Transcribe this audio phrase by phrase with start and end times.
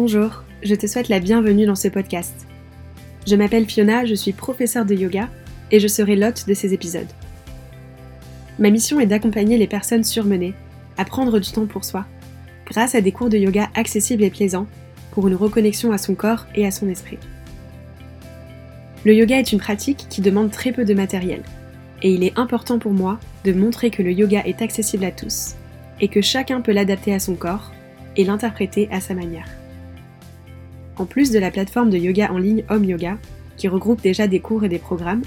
[0.00, 2.46] Bonjour, je te souhaite la bienvenue dans ce podcast.
[3.26, 5.28] Je m'appelle Fiona, je suis professeure de yoga
[5.72, 7.08] et je serai l'hôte de ces épisodes.
[8.60, 10.54] Ma mission est d'accompagner les personnes surmenées
[10.98, 12.06] à prendre du temps pour soi,
[12.64, 14.68] grâce à des cours de yoga accessibles et plaisants
[15.10, 17.18] pour une reconnexion à son corps et à son esprit.
[19.04, 21.42] Le yoga est une pratique qui demande très peu de matériel,
[22.02, 25.56] et il est important pour moi de montrer que le yoga est accessible à tous,
[26.00, 27.72] et que chacun peut l'adapter à son corps
[28.16, 29.48] et l'interpréter à sa manière.
[30.98, 33.18] En plus de la plateforme de yoga en ligne Home Yoga,
[33.56, 35.22] qui regroupe déjà des cours et des programmes,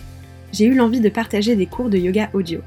[0.51, 2.59] j'ai eu l'envie de partager des cours de yoga audio,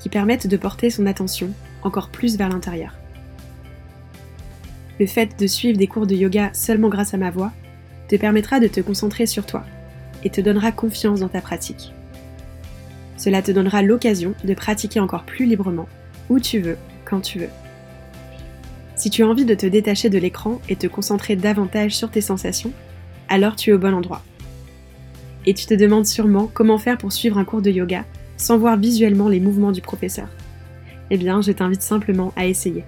[0.00, 1.50] qui permettent de porter son attention
[1.82, 2.94] encore plus vers l'intérieur.
[5.00, 7.52] Le fait de suivre des cours de yoga seulement grâce à ma voix
[8.08, 9.64] te permettra de te concentrer sur toi
[10.24, 11.92] et te donnera confiance dans ta pratique.
[13.16, 15.88] Cela te donnera l'occasion de pratiquer encore plus librement,
[16.28, 17.50] où tu veux, quand tu veux.
[18.98, 22.20] Si tu as envie de te détacher de l'écran et te concentrer davantage sur tes
[22.20, 22.72] sensations,
[23.28, 24.24] alors tu es au bon endroit.
[25.46, 28.04] Et tu te demandes sûrement comment faire pour suivre un cours de yoga
[28.36, 30.26] sans voir visuellement les mouvements du professeur.
[31.10, 32.82] Eh bien, je t'invite simplement à essayer.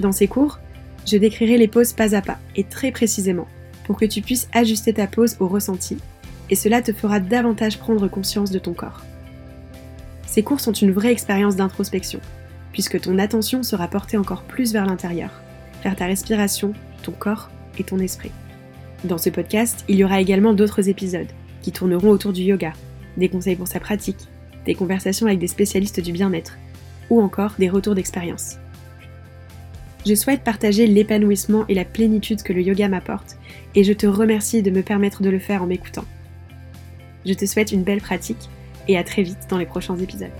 [0.00, 0.58] Dans ces cours,
[1.06, 3.46] je décrirai les poses pas à pas et très précisément
[3.84, 5.96] pour que tu puisses ajuster ta pose au ressenti
[6.50, 9.02] et cela te fera davantage prendre conscience de ton corps.
[10.26, 12.20] Ces cours sont une vraie expérience d'introspection
[12.72, 15.30] puisque ton attention sera portée encore plus vers l'intérieur,
[15.82, 18.32] vers ta respiration, ton corps et ton esprit.
[19.04, 21.26] Dans ce podcast, il y aura également d'autres épisodes
[21.60, 22.72] qui tourneront autour du yoga,
[23.16, 24.28] des conseils pour sa pratique,
[24.64, 26.56] des conversations avec des spécialistes du bien-être
[27.10, 28.58] ou encore des retours d'expérience.
[30.06, 33.36] Je souhaite partager l'épanouissement et la plénitude que le yoga m'apporte
[33.74, 36.04] et je te remercie de me permettre de le faire en m'écoutant.
[37.24, 38.48] Je te souhaite une belle pratique
[38.88, 40.30] et à très vite dans les prochains épisodes.